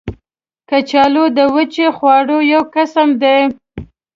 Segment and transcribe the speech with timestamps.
[0.69, 3.39] کچالو د وچې خواړو یو قسم دی